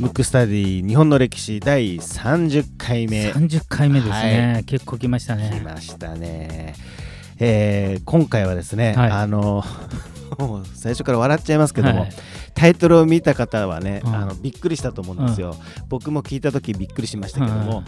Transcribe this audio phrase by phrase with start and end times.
[0.00, 3.30] ムックスタディ日本の歴史第30回目。
[3.30, 4.64] 30回目ですね、はい。
[4.64, 6.74] 結構来ました来ねましたね、
[7.38, 9.10] えー今回はですね、はい。
[9.10, 9.62] あの
[10.74, 12.12] 最初から笑っちゃいますけども、はい。
[12.54, 14.14] タイトルを見た方はね、うん。
[14.14, 15.54] あのびっくりしたと思うんですよ、
[15.88, 17.84] 僕も聞いた時びっくりしましたけども、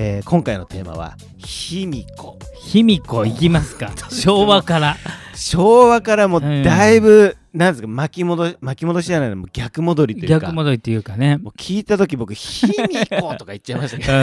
[0.00, 2.38] えー今回のテーマは「卑弥呼。
[2.54, 3.90] 卑弥呼いきますか？
[4.10, 4.96] 昭和から」
[5.34, 10.46] 昭和からもだいぶ、なんですか巻き戻し巻き戻しじゃないの逆戻りというか。
[10.46, 11.36] 逆戻りっていうかね。
[11.36, 14.12] もう聞いた時僕「卑弥呼」とか言っちゃいましたけど。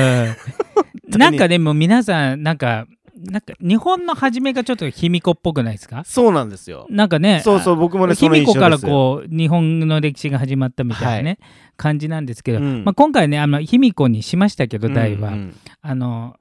[1.13, 1.19] うん。
[1.19, 2.85] なんかでも皆さんなんか
[3.17, 6.03] なんか日本の初めがちょっと卑弥呼っぽくないですか？
[6.05, 6.85] そうなんですよ。
[6.89, 11.39] なんかねそうそう僕もねそ卑弥呼からこう日本の歴史が始まったみたいなね、
[11.75, 12.83] 感じなんですけど、うん。
[12.83, 15.55] まあ、今回ねあの卑弥呼にしましたけど題は、うんうん。
[15.81, 16.35] あの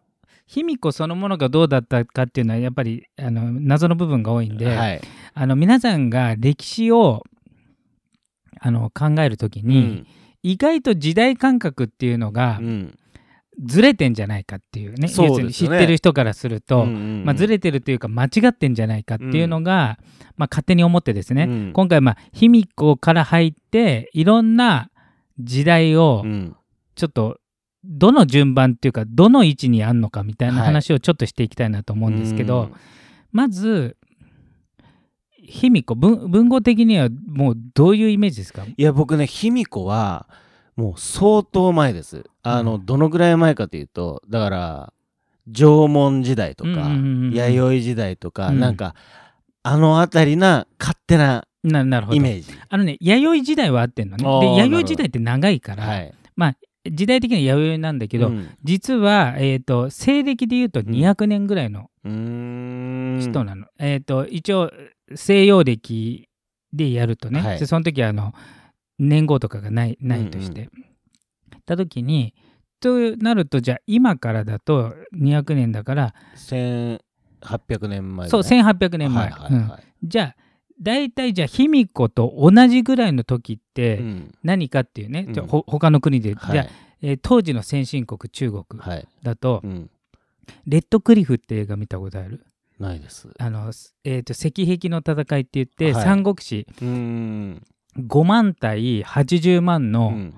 [0.47, 5.01] 卑弥呼そのものがどうだったかっていうのはやっぱりあの謎の部分が多いんで、はい。
[5.35, 7.25] あの皆さんが歴史を
[8.61, 10.07] あの考えるときうに、ん。
[10.43, 12.99] 意外と時代感覚っていうのがうん。
[13.63, 15.53] ずれてんじゃないかっていうねそうね。
[15.53, 17.25] 知ってる人からすると、うんうんうん。
[17.25, 19.99] まあ、ずれてるというか間違ってんじゃないかっていうのが、
[20.37, 21.73] まあ、勝手に思ってですね、うん。
[21.73, 24.91] 今回まあ卑弥呼から入っていろんな
[25.39, 26.57] 時代をうん。
[26.97, 27.39] ちょっと
[27.85, 30.67] どの順番っていうかどの位置にあんのかみたいなはい。
[30.67, 32.73] 話をちょっとしていきたいなと思うんですけど、うん。
[33.33, 33.97] まず
[35.43, 38.65] 卑弥呼文文語的にはもうどういうイメージですか？
[38.65, 40.29] いや僕ね卑弥呼は
[40.77, 42.25] もう相当前です。
[42.43, 44.93] あの、どのぐらい前かというとだから
[45.53, 48.61] 縄文時代とか、うんうんうんうん弥生時代とか、うん。
[48.61, 48.95] なんか
[49.63, 52.17] あの辺りな勝手なななるほど。
[52.17, 52.53] イメージ。
[52.69, 54.25] あのね弥生時代は合ってんのね。
[54.25, 56.15] で弥生時代って長いから、はい。
[56.91, 58.51] 時代的には弥生なんだけど、うん。
[58.63, 63.21] 実は、えー、と西暦でいうと200年ぐらいのうーん。
[63.21, 63.67] 人なの。
[63.79, 64.71] えっ、と一応
[65.15, 66.29] 西洋暦
[66.73, 67.59] でやるとね、はい。
[67.59, 68.35] でその時はあの
[68.99, 70.69] 年号とかがないないとして、
[71.65, 72.35] た時に
[72.81, 79.83] となるとじゃあ今からだと200年だから、1800年前そう1800年前、はいはいはい。
[80.03, 80.09] うん。
[80.09, 80.37] じゃあ
[80.81, 84.35] 大体じゃあ卑弥呼と同じぐらいの時ってうん。
[84.43, 86.53] 何かっていうね、じゃあうんほ他の国で、はい。
[86.53, 86.67] じゃあ、
[87.03, 88.65] えー当時の先進国中国。
[88.81, 89.07] はい。
[89.23, 89.91] だと、うん。
[90.67, 92.45] レッドクリフって映画見たことある？
[92.79, 93.29] ないです。
[93.39, 93.71] あの、
[94.05, 96.05] えー、と石壁の戦いって言って、はい。
[96.05, 96.67] 三国志。
[96.81, 97.63] うーん。
[97.99, 100.35] 5万対80万うのん。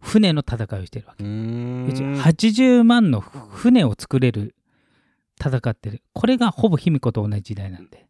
[0.00, 1.86] 船の戦いをしてるわけ、うーん。
[2.20, 4.54] 80万の船を作れる
[5.40, 6.02] 戦ってる。
[6.12, 8.06] これがほぼ卑弥呼と同じ時代なんで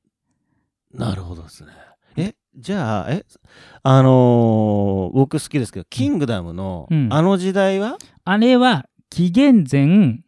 [0.94, 1.71] なるほどですね。
[2.16, 3.25] えじゃあえ
[3.82, 7.09] あのー僕好きですけど「キングダムの」うん。
[7.12, 7.99] あの時代は？
[8.25, 10.21] あれは紀元前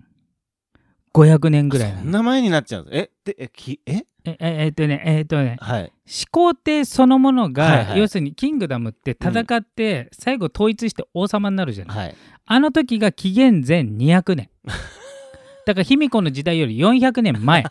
[1.13, 2.97] 500年ぐらいそんな前になっちゃうんです。
[2.97, 4.05] えでえきえ？
[4.25, 5.57] えええーっとねえーっとね。
[5.61, 5.93] はい。
[6.07, 7.99] 始皇帝そのものが、はいはい。
[7.99, 12.15] 要するにキングダムって戦って最後統一して王様になるじゃない、はい。
[12.47, 14.51] あの時が紀元前200年。
[15.67, 17.65] だから卑弥呼の時代より400年前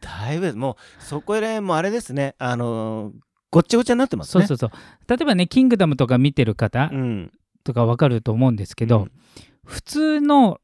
[0.00, 2.34] だいぶもうそこら辺もあれですね。
[2.38, 3.12] あのー
[3.50, 4.46] ごっちゃごちゃになってますね。
[4.46, 5.08] そうそうそう。
[5.08, 7.32] 例えばね「キングダム」とか見てる方うん。
[7.64, 9.12] とかわかると思うんですけど、うん。
[9.64, 10.60] 普通の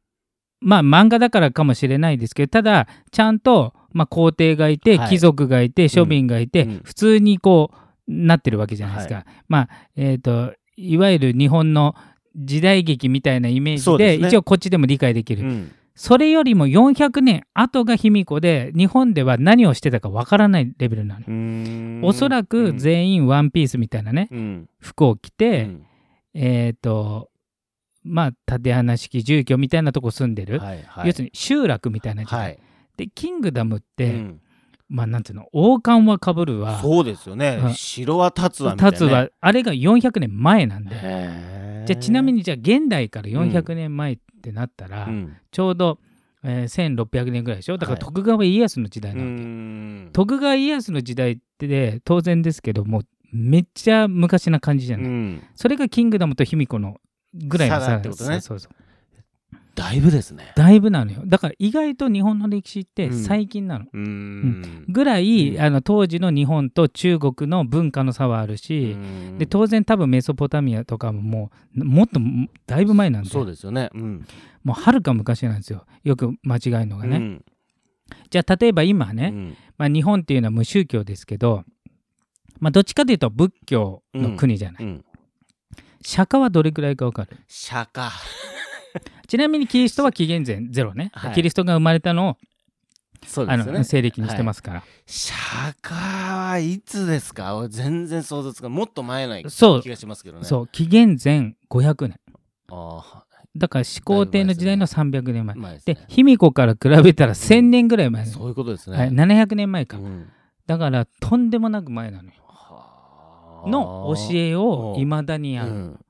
[0.60, 5.08] まあ漫画だからかもしれないですけどただちゃんと、まあ、皇帝がいて、はい。
[5.10, 6.80] 貴族がいて庶民がいて、うん。
[6.84, 9.24] 普通にこうなってるわけじゃないですか。
[9.48, 11.94] まあえっ、といわゆる日本の
[12.36, 14.28] 時代劇みたいなイメージでね。
[14.28, 22.06] 一応こっちでも理解できる、うんそれよりも400年後が卑弥呼で日本では何をしてたかわからないレベルなの。
[22.06, 24.68] おそらく全員ワンピースみたいなね、うん。
[24.80, 25.86] 服を着うて、ん。
[26.34, 27.30] えっ、と
[28.04, 31.08] まあ縦穴式住居みたいなとこ住んでる、はいはい。
[31.08, 32.58] 要するに集落みたいな時代、はい。
[32.96, 34.40] でキングダムって、うん。
[34.88, 36.80] まあなんていうの王冠はかぶるわ。
[36.80, 37.60] そうですよね。
[37.62, 37.74] うん。
[37.74, 38.98] 城は立つわみたいなね。
[38.98, 40.96] 立つはあれが400年前なんで
[41.86, 45.36] じゃあちなみにじゃあ現代から400年前ってなったら、うん。
[45.50, 45.98] ちょうど、
[46.44, 47.78] えー1600年ぐらいでしょ？
[47.78, 48.00] だからはい。
[48.04, 50.10] 徳川家康の時代うなわけ、ん。
[50.12, 53.02] 徳川家康の時代って当然ですけどもう
[53.32, 55.42] めっちゃ昔な感じじゃない、うん。
[55.54, 57.00] それがキングダムと卑弥呼の
[57.32, 58.40] ぐらいの差だってことね。
[58.40, 58.72] そうそう
[59.74, 60.52] だいぶですね。
[60.54, 61.22] だいぶなのよ。
[61.24, 63.24] だから意外と日本の歴史ってうん。
[63.24, 64.84] 最近なの、うーん。
[64.88, 65.60] ぐらい、うん。
[65.60, 69.38] あの当時の日本と中国の文化の差はあるし、うん。
[69.38, 72.20] で当然多分メソポタミアとかももうもっと
[72.66, 73.30] だいぶ前なんで。
[73.30, 73.88] そうですよね。
[73.94, 74.26] うん。
[74.62, 75.86] もうはるか昔なんですよ。
[76.04, 77.44] よく間違えるのがね、うん。
[78.30, 79.56] じゃあ例えば今ね、うん。
[79.78, 81.64] まあ、日本っていうのは無宗教ですけど、
[82.60, 85.04] まあ、どっちかというと仏教の国じゃない、うん。
[86.02, 87.36] 釈迦はどれくらいか分かる？
[87.48, 88.10] 釈迦
[89.26, 91.34] ちなみにキリストは紀元前ゼロね、はい。
[91.34, 92.36] キリストが生まれたのをあ
[93.26, 93.78] そうですよね。
[93.78, 95.38] の西暦にしてますから、釈
[95.80, 97.56] 迦はあいつですか？
[97.56, 99.82] 俺全然想像つかもっと前ないそう。
[99.82, 100.44] 気がしますけどね。
[100.44, 100.66] そう。
[100.66, 102.20] 紀元前500年。
[102.70, 103.24] あ
[103.54, 105.54] だから始皇帝の時代の300年前。
[105.84, 110.28] でで卑弥呼から比べたら1000年ぐらい前、そういうことですね、はい、700年前か、うん。
[110.66, 112.32] だからとんでもなく前なのよ。
[112.46, 113.68] はあ。
[113.68, 116.00] の教えをいまだにある、うん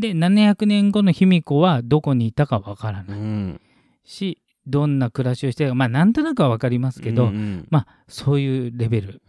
[0.00, 3.20] で700年後の卑弥呼はどこにいたかわからうない。
[3.20, 3.60] ん。
[4.04, 5.74] しどんな暮らしをしてるか。
[5.74, 7.66] まあなんとなくは分かりますけど、うんうん。
[7.70, 9.22] まあそういうレベル。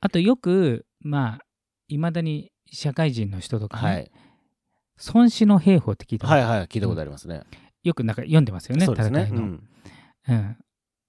[0.00, 1.44] あとよくまあ
[1.88, 4.10] いまだに社会人の人とかね、はい。
[5.14, 7.42] 孫子の兵法って聞いたことはいはい聞いたことありますね、
[7.82, 9.22] よくなんか読んでますよねそうですね。
[9.22, 9.68] 戦いの、うん。
[10.28, 10.56] うん。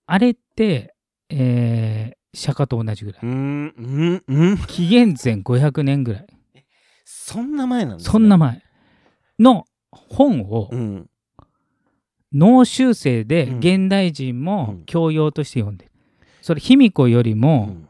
[0.07, 0.95] あれって、
[1.29, 6.27] えー釈迦と同じぐらい、紀元前500年ぐらい
[7.25, 8.11] そんな前なんですね。
[8.11, 8.61] そんな前
[9.39, 11.09] の本をうん。
[12.33, 13.57] 脳修正でうん。
[13.59, 14.83] 現代人うもん。
[14.85, 15.91] 教養として読んでる、
[16.41, 17.87] それ卑弥呼よりうもん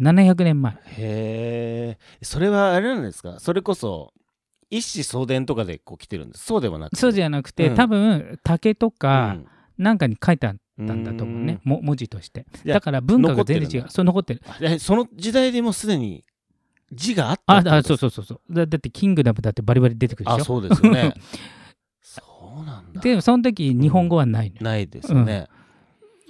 [0.00, 3.38] 700年前、へえそれはあれなんですか？
[3.38, 4.12] それこそ
[4.68, 6.96] 一子相伝とかでこう来てるんですそうではなくて。
[6.96, 7.74] そうじゃなくて、うん。
[7.76, 9.46] 多分竹とかうん。
[9.76, 12.46] なんかに書いてあったんだと思うね、も文字として。
[12.66, 13.88] だから文化が全然違う。
[13.88, 14.78] そう残ってる。
[14.80, 16.24] その時代でもすでに
[16.94, 18.40] 字があったああそうそうそうそう。
[18.54, 20.36] だだってキングダムだってバリバリ出てくるでしょ？
[20.36, 21.14] あそうですよね。
[22.00, 22.22] そ
[22.62, 23.00] うなんだ。
[23.00, 25.48] でその時日本語はないのよ、ないですよね、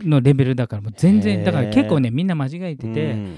[0.00, 3.36] のレベルだからもう全然だから結構ねみんな間違えてて、うん。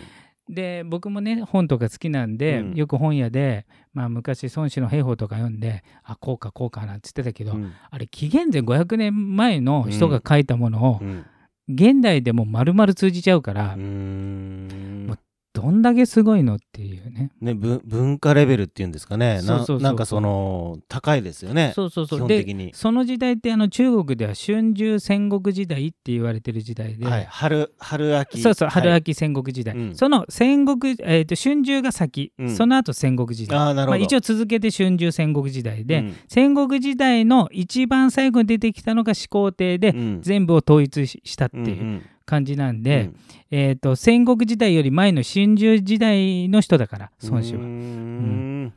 [0.49, 2.75] で僕もね本とか好きなんで、うん。
[2.75, 7.73] よく本屋で、まあ、昔孫子の兵法とか読んであこうかこうかなんて言ってたけど、うん。
[7.90, 11.25] あれ紀元前500年前の人が書いたものを、うん。
[11.69, 15.19] 現代でも丸々通じちゃうから、もう
[15.56, 17.30] どんだけすごいのっていうね。
[17.40, 19.36] ね、文文化レベルっていうんですかね。
[19.36, 21.72] なそうそうそうなんかその高いですよね。
[21.74, 22.18] そうそうそう。
[22.18, 28.42] 基本で的に、その時代ってあの中国では春秋戦国時代って言われてる時代で、はい、春春秋。
[28.42, 28.98] そうそう春はい。
[28.98, 29.96] 秋戦国時代、うん。
[29.96, 32.54] その戦国、えー、と春秋が先、うん。
[32.54, 33.58] その後戦国時代。
[33.58, 36.16] まあ、ああなるほど、一応続けて春秋戦国時代で、うん。
[36.28, 40.18] 戦国時代の一番最後に出てきたのが始皇帝で、うん。
[40.20, 41.60] 全部を統一ししたってう。
[41.62, 43.17] んういうん感じなんで、うん。
[43.50, 47.61] えー、と戦国時代より前の春秋時代の人だから孫子は。
[47.61, 48.75] うーん。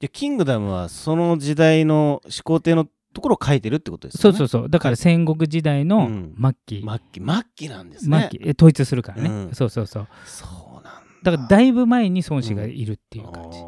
[0.00, 4.38] じゃあキングダムはその時代の始皇帝のところを書いてるってことですよね。
[4.38, 4.70] そうそうそう。
[4.70, 6.34] だから戦国時代のうん。
[6.40, 7.22] 末期、末期。
[7.24, 8.28] 末期なんですね。
[8.30, 8.48] 末期。
[8.48, 9.54] え統一するからね、うん。
[9.54, 10.08] そうそうそう。
[10.26, 10.46] そ
[10.80, 11.32] うなんだ。
[11.32, 13.58] だからだいぶ前に孫子がいるっていう感じ、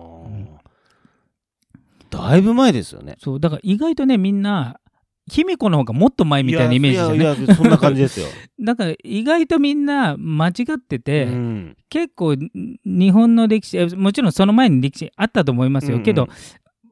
[2.11, 3.17] だいぶ前ですよね。
[3.19, 3.41] そう。
[3.41, 4.81] だから意外とねみんな
[5.31, 7.17] 卑弥呼の方がもっと前みたいなイメージじゃない？
[7.17, 8.27] いやいやそんな感じですよ、
[8.61, 11.77] だから意外とみんな間違ってて、うん。
[11.89, 12.39] 結構ん
[12.85, 15.99] 日本の歴史えもちろんその前に歴史あったと思いますよ、うん。
[15.99, 16.29] うんけど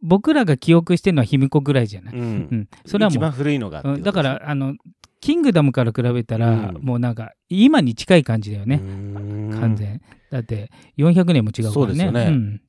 [0.02, 2.22] 僕らが記憶してるのは卑弥呼ぐらいじゃない、うん。
[2.22, 2.26] う
[2.56, 2.68] ん。
[2.84, 4.74] それはもう一番古いのがだからあの
[5.20, 6.78] キングダムから比べたら、うん。
[6.82, 10.02] もうなんか今に近い感じだよね、ね完全。
[10.30, 11.72] だって400年も違うからね。
[11.72, 12.24] そうですよね。
[12.30, 12.60] ん。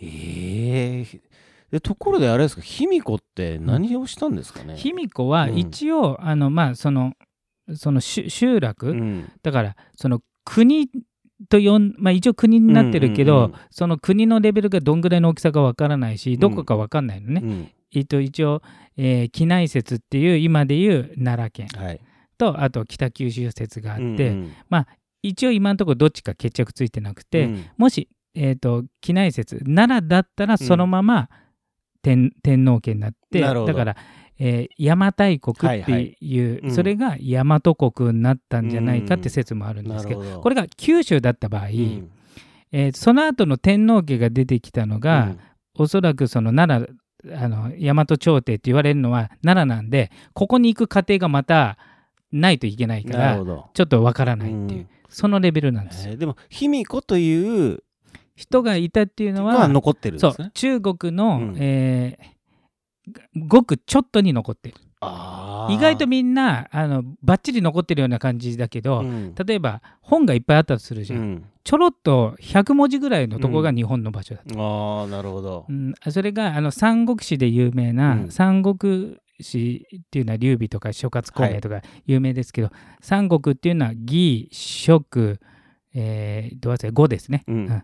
[0.00, 1.06] え
[1.70, 5.58] えでところであれですか卑弥呼って何をしたんですかね、卑弥呼はうん。
[5.58, 7.12] 一応、あのまあその
[7.74, 9.30] その集集落、うん。
[9.42, 10.88] だからその国
[11.48, 17.70] と呼ん、まあ、一応国になってるけど、うんうんうんその国のレベルがどんぐらいの大きさかわからないしどこかわかんないのね、うん。
[17.94, 18.62] えっと一応、
[18.96, 22.00] えー、畿内説っていう今でいう奈良県はい。
[22.38, 24.86] とあと北九州説があって、うんうん
[25.20, 27.64] 一応今のところどっちか決着ついてなくて、うん。
[27.76, 31.28] もし、えー、と畿内説奈良だったらそのまま
[32.08, 33.96] 天,、天皇家になってだから、
[34.38, 36.16] えー邪馬台国っていう、はいはい。
[36.62, 36.70] うん。
[36.70, 40.42] それが大和国になったんじゃないかって説もあるんですけど、なるほど。
[40.42, 42.10] これが九州だった場合、うん。
[42.72, 45.34] えーその後の天皇家が出てきたのが、
[45.74, 46.88] おそらくその奈
[47.24, 51.76] 良あの大和朝廷って言われるのは奈良なんでここに行く過程がまた
[52.30, 53.36] ないといけないうんから
[53.74, 54.88] ちょっとわからないっていう、うん。
[55.08, 56.12] そのレベルなんですよ。
[56.12, 57.82] えーでも卑弥呼という
[58.38, 60.28] 人がいたっていうののはは残ってるね。
[60.38, 61.56] う中国の、うん。
[61.58, 62.38] えー
[63.34, 64.74] ごくちょっとに残ってる。
[65.70, 69.34] 意外とみんなあのバッチリ残ってるような感じだけど、うん。
[69.34, 71.44] 例えば本がいっぱいあったとするじゃん、うん。
[71.64, 75.64] ちょろっと100文字ぐらいのとこが日本の場所だった、ああなるほど。
[75.66, 75.94] うん。
[76.10, 78.30] それがあの三国志で有名な、うん。
[78.30, 85.40] 三国志っていうのは劉備とか諸葛孔明とか有名ですけど、三国っていうのは義蜀
[85.94, 87.82] えー、どう忘れ呉ですね、うん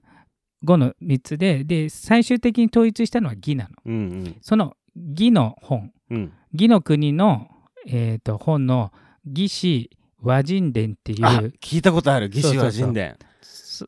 [0.65, 3.71] うん呉の3つでで最終的に統一したのは義なの。
[3.87, 5.93] うんその義の本。
[6.11, 6.17] うん。
[6.17, 7.49] うん義の国の、
[7.89, 8.93] えー、と本の
[9.27, 9.91] 義士
[10.23, 12.27] 和人伝っていあう聞いたことある。
[12.33, 13.87] 義士は神殿す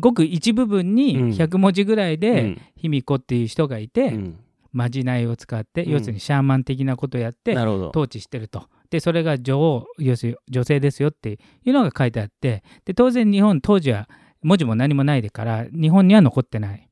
[0.00, 1.28] ごく一部分にうん。
[1.30, 2.60] 100文字ぐらいで、うん。
[2.76, 4.40] 卑弥呼っていう人がいて、うん。
[4.72, 5.92] まじないを使って、うん。
[5.92, 7.88] 要するにシャーマン的なことをやってなるほど。
[7.90, 8.64] 統治してると。
[8.90, 14.08] でそれが女王要するに女性ですよっていうのが書いてあってで当然日本当時は
[14.42, 16.86] 文字も何もないでから日本には残ってない。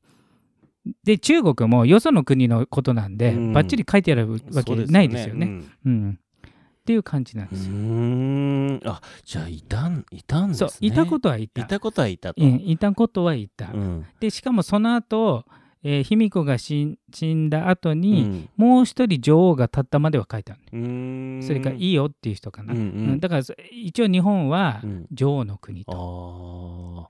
[1.03, 3.53] で中国もよその国のことなんで、うん。
[3.53, 5.45] ばっちり書いてあるわけないですよね。
[5.45, 6.19] うんうん。
[6.49, 8.91] っていう感じなんうですよ。
[8.91, 11.61] あじゃあいたんいたんですそねういたことはいた。
[11.61, 13.71] いたことはいたと、うんいたことはいた。
[13.71, 14.05] うん。
[14.19, 15.45] でしかもその後、
[15.83, 18.49] えー卑弥呼が死ん死んだ後うに、ん。
[18.57, 21.43] もう一人女王が立ったまでは書いてある、うーん。
[21.43, 25.05] それからいいよっていう人かな、うんううんんだからそ一応日本はうん。
[25.11, 27.07] 女王の国あと、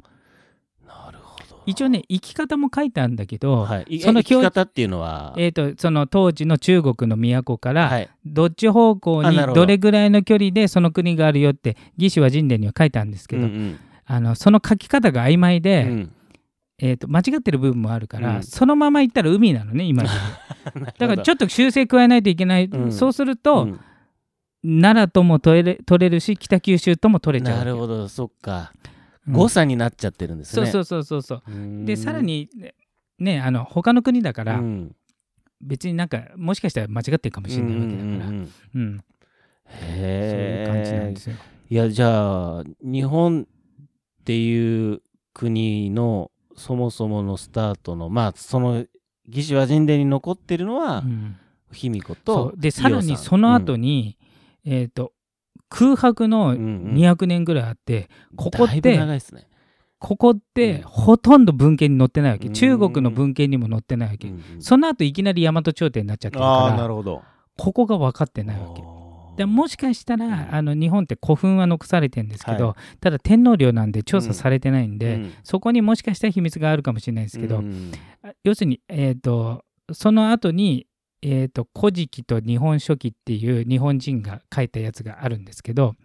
[1.69, 9.53] 一応ね生き方も書いてあるんだけど、はい、いその生き方っていうのは、えー、とその当時の中国の都から、はい、どっち方向にど。
[9.53, 13.79] どれぐらいの距離でその国があるよって魏志倭人伝には書いてあるんですけど、うん
[14.12, 16.12] あのその書き方が曖昧うで、んうん。
[16.81, 18.43] えー、と間違ってる部分もあるから、うん。
[18.43, 20.10] そのまま行ったら海なのね今で
[20.98, 22.91] だからちょっと修正加えないといけない、うん。
[22.91, 23.79] そうすると、うん。
[24.63, 30.66] 奈良とも取れ取れるし北九州とも取れちゃうなるほどそっか、うん誤差になっちゃってるんですね。
[30.68, 31.86] そうそうそうそうそう。
[31.86, 32.76] でさらにね
[33.20, 34.96] ねあの他の国だから、うん。
[35.62, 38.82] 別になんかもしかしたら間違ってるかもしれないわけだから、うんうんうんうん。
[38.82, 38.98] うん。
[38.98, 41.36] そういうへ感じなんえですよ。
[41.70, 43.46] いやじゃあ日本
[44.22, 45.02] っていう
[45.34, 48.86] 国のそもそものスタートのまあその
[49.28, 51.38] 魏志倭人伝に残ってるのはうん。
[51.72, 52.60] 卑弥呼そとう。
[52.60, 54.18] でさらにその後に、
[54.66, 55.14] に、えー、と
[55.70, 56.94] 空白のうんうん。
[56.96, 59.48] 200年ぐらいあって、ここっだいぶて長いですね、
[60.00, 60.82] ここってうん。
[60.84, 62.54] ほとんど文献に載ってないわけ、うん。
[62.54, 64.62] 中国の文献にも載ってないわけ、うんうん。
[64.62, 67.22] その後いきなり大和朝廷になっちゃってるからなるほど。
[67.58, 68.82] ここが分かってないわけ。
[69.38, 70.34] でもしかしたら、うん。
[70.56, 75.34] あの日本って古墳は残されてるんですけど、はただ天皇陵なんで調査されてないんで、うん。
[75.44, 77.92] そこにもしかしたら秘密があるかもしれないですけど、うん。
[78.24, 80.88] あ要するに、えー、とその後に
[81.22, 85.96] 「えー、と古事記」と「日本書紀」っていう日本人が書いたやつがあるんですけど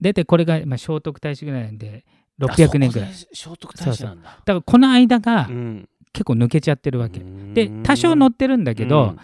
[0.00, 2.04] 大体これが、まあ、聖徳太子ぐらいなんで
[2.40, 3.10] 600年ぐらい。
[3.12, 4.30] 聖徳太子なんだ。
[4.30, 5.88] だからこの間がうん。
[6.12, 7.20] 結構抜けちゃってるわけ、
[7.54, 7.82] でうん。
[7.84, 9.14] 多少載ってるんだけど、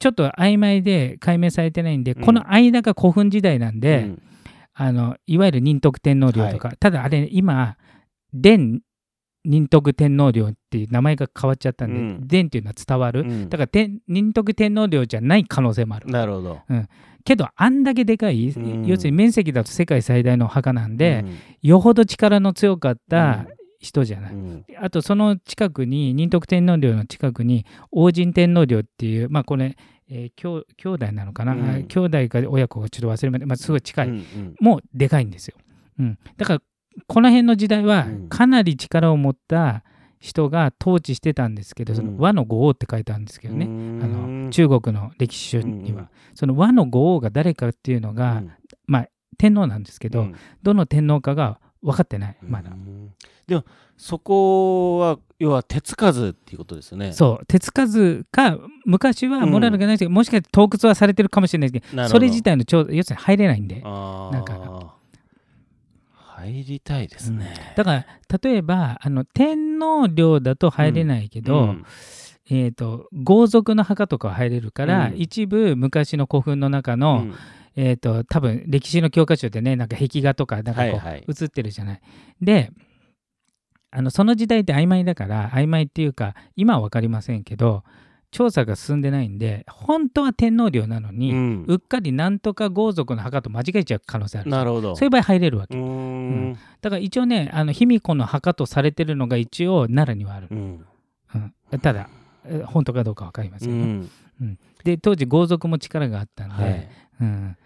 [0.00, 2.24] ちょっと曖昧で解明されてないんで、うん。
[2.24, 4.22] この間が古墳時代なんで、うん。
[4.74, 7.76] あのいわゆる仁徳天皇陵とか、ただあれ今
[8.32, 8.80] 伝
[9.44, 12.26] 仁徳天皇陵っていう名前が変わっちゃったんで、うん。
[12.26, 13.48] 伝っていうのは伝わる、うん。
[13.48, 16.08] だから天仁徳天皇陵じゃない可能性もある。
[16.08, 16.60] なるほど。
[17.24, 18.86] けどあんだけでかい、うん。
[18.86, 21.38] 要するに面積だと世界最大の墓なんで、うん。
[21.62, 23.46] よほど力の強かった
[23.78, 24.64] 人じゃない、うん。
[24.80, 29.76] あとその近くに仁徳天皇陵の近くに王神天皇陵っていうまあこれ、
[30.08, 31.86] えー兄兄弟なのかな、うん。
[31.86, 34.56] 兄弟か親子かちょっと忘れました、まあ、すごい近い、うんうん。
[34.60, 35.56] もうでかいんですよ、
[35.98, 36.62] うん、だから
[37.06, 38.28] この辺の時代はうん。
[38.28, 39.84] かなり力を持った
[40.18, 44.00] 人が統治してたんですけど、そのうん和の五王って書いてあるんですけどね、うん。
[44.02, 48.42] あの中国の歴史書には、うんその和の五王が誰かっていうのが、
[48.86, 50.34] まあ天皇なんですけど、うん。
[50.62, 53.10] どの天皇かが分かってないまだ、うん
[53.46, 53.64] でも
[53.96, 57.12] そこは要は手つかずっていうことですよね。
[57.12, 57.46] そう。
[57.46, 63.80] 手つかずか昔はモラルがないですけど、もしかして洞窟はされてるかもしれないですけどそれ自体の調要するに入れないんで。
[63.80, 64.94] なんか
[66.46, 71.84] 入りたいですね、だから例えばあの天皇陵だと入れないけど、うん。
[72.50, 75.16] えー、と豪族の墓とかは入れるから、うん。
[75.16, 77.34] 一部昔の古墳の中の、うん。
[77.76, 82.00] えー、と多分歴史の教科書でねなんか壁画とかなんかこう、映ってるじゃない。
[82.40, 82.70] で
[83.90, 87.84] あのその時代って曖昧だから曖昧っていうか今は分かりませんけど
[88.32, 94.96] 調査が進んでないんで本当は天皇陵なのに、ううんっかりなんとか豪族の墓と間違えちゃう可能性あるなるほど。
[94.96, 96.58] そういう場合入れるわけ、うーん。
[96.80, 100.86] だから一応ねあの卑弥呼の墓とされてるのが一応奈良にはある、うん。
[101.34, 101.38] う
[101.76, 101.78] ん。
[101.78, 102.08] ただ
[102.46, 104.10] え本当かどうか分かりませうん。
[104.40, 106.88] よ、で当時豪族も力があったんで、はい。
[107.20, 107.56] うん、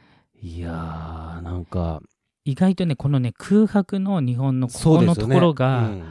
[0.43, 2.03] いやーなんか。
[2.45, 6.05] 意外とねこのね空白の日本のここのところがうん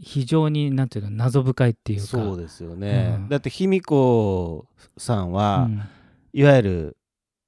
[0.00, 2.06] 非常になんていうの謎深いっていうか。
[2.06, 3.28] そうですよね、うん。
[3.28, 5.82] だって卑弥呼さんは、うん。
[6.32, 6.96] いわゆる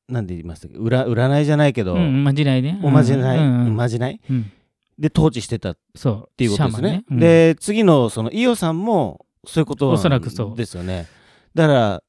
[0.08, 2.80] なんで言いましたっけ占占いじゃないけど、うん、まじないね。
[2.82, 4.20] おまじない、うんまじない？
[4.28, 4.50] うん。
[4.98, 6.36] で統治してたっそう。
[6.36, 6.88] ていうことですね。
[6.88, 7.20] シャーマンうん。
[7.20, 10.56] で次のその伊代さんもそういうことなんおそらくそう。
[10.56, 11.06] ですよね。
[11.54, 12.02] だから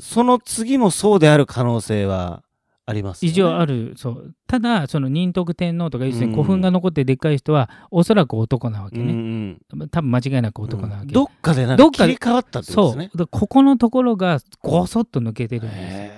[0.00, 2.42] その次もそうである可能性は
[2.88, 3.30] ありますよね。
[3.30, 4.34] 異常ある、そう。
[4.46, 9.12] ただ、その仁徳天皇とか、要するうんに古墳が残ってでっかい人は、おそらく男なわけうんね。
[9.12, 11.12] うん多分間違いなく男なわけ。
[11.12, 12.98] どっかでなんどっか切り替わったってことそう。
[12.98, 13.10] ですね。
[13.14, 16.12] だここのところがごそっと抜けてるんです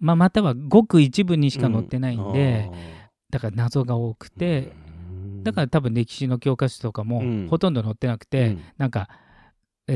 [0.00, 2.70] まあ、またはごく一部にしか載ってないーんで、
[3.30, 9.27] だから謎が多くて、うんだから多分歴史の教科書とかもうんほとんど載ってなくて、うんなんかえー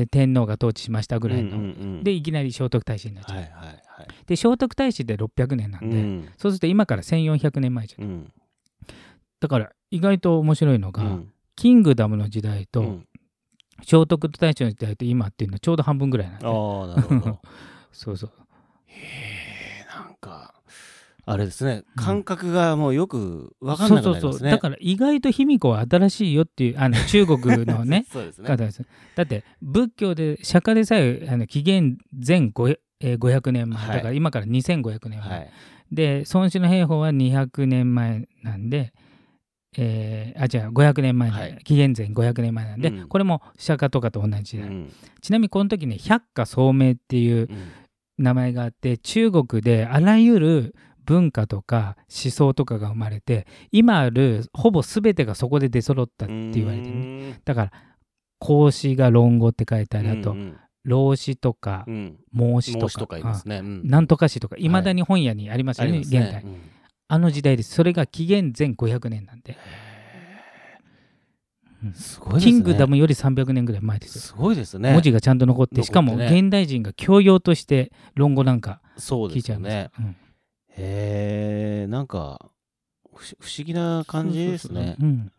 [0.09, 1.63] 天皇が統治しましたぐらいの、うんうんう
[1.99, 2.03] ん。
[2.03, 3.77] でいきなり聖徳太子になっちゃう、はいはいはい。
[4.25, 6.29] で聖徳太子で600年なんで、うん。
[6.37, 8.33] そうすると今から1400年前じゃんうん。
[9.39, 11.33] だから意外と面白いのが、うん。
[11.55, 13.07] キングダムの時代と、うん。
[13.81, 16.47] 聖徳太子の時代と今っていうのはちょうど半分ぐらいなんで。
[16.47, 17.39] ああなるほど。
[17.91, 18.31] そうそう
[21.25, 21.83] あれですね。
[21.97, 22.03] うん。
[22.03, 24.21] 感覚がもうよく分かんなくなりますね。
[24.21, 24.49] そうそうそう。
[24.51, 28.47] だから意外と卑弥呼は新しいよっていうあの中国のね そうですね。
[28.47, 28.85] 方です。
[29.15, 33.95] だって仏教で釈迦でさえあの紀元前500えー500年前、はい。
[33.97, 35.49] だから今から2500年前、はい。
[35.91, 38.93] で孫子の兵法は200年前なんで、
[39.77, 41.57] えーあ違う500年前、はい。
[41.63, 43.07] 紀元前500年前なんで、うん。
[43.07, 44.91] これも釈迦とかと同じで、うん。
[45.21, 47.47] ちなみにこの時ね百花聡明っていううん。
[48.19, 50.75] 名前があって中国であらゆる
[51.05, 57.71] 文化とか思想とかが生まれて今あるほぼ全てがそこで出揃ったって言われてる、ね、だから
[58.43, 60.11] 孔子が論語って書いてある。
[60.11, 62.17] あと、うん老子とかうん。
[62.33, 63.17] 孟子とか。
[63.45, 63.59] ね。
[63.59, 63.87] うん。
[63.87, 64.57] なんとか詩とか。
[64.57, 66.19] いまだに本屋にありますよね,、ありますね。
[66.19, 66.57] 現代うん。
[67.07, 67.73] あの時代です。
[67.73, 69.57] それが紀元前500年なんで、
[71.85, 71.93] うん。
[71.93, 72.51] すごいですね。
[72.51, 74.21] キングダムより300年ぐらい前ですよ。
[74.21, 74.91] すごいですね。
[74.91, 79.73] 文字がちゃんと残ってしかも現代人が教養として論語なんか聞いちゃいます。
[79.73, 80.15] ねうん
[80.77, 82.39] へえんか
[83.13, 84.95] 不思議な感じですねそうそう。
[84.99, 85.31] そううん。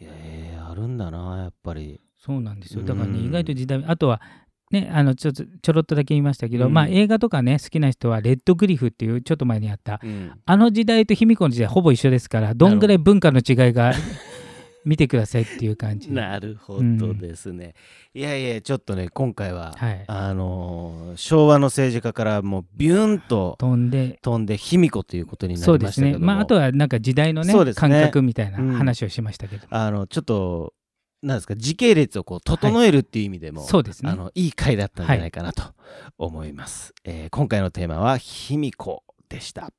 [0.00, 2.00] へえあるんだなやっぱり。
[2.16, 2.82] そうなんですよ。
[2.82, 4.20] だからねうん意外と時代あとは
[4.70, 6.74] ねあのちょっとちょろっとだけ言いましたけど、うん。
[6.74, 10.32] まあ映画とかね好きな人はレッドグリフっていうちょっと前にあったうん。
[10.44, 13.92] あの時代と卑弥呼の時代ほぼ一緒ですからどんぐらい文化の違いが
[14.88, 16.10] 見てくださいっていう感じ。
[16.10, 17.74] なるほどですね、
[18.14, 20.04] いやいやちょっとね今回は、はい。
[20.06, 24.18] あのー昭和の政治家からもうビューンと飛んで。
[24.22, 26.20] 飛んで卑弥呼ということになそうですりましたけども。
[26.20, 26.26] ね。
[26.26, 27.80] まああとはなんか時代のねそうですね。
[27.80, 28.72] 感覚みたいなうん。
[28.72, 30.72] 話をしましたけど、あのちょっと
[31.22, 34.10] なんですか時系列をこう整えるっていう意味でも、そうですね。
[34.10, 35.62] あのいい回だったんじゃないかなと
[36.16, 39.70] 思います、えー今回のテーマは卑弥呼でした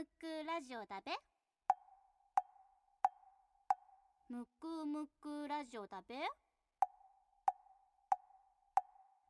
[0.00, 1.12] むくラジオだべ？
[4.30, 6.14] むくむくラジオだべ？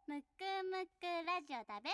[0.06, 1.90] むくむくラジオだべ？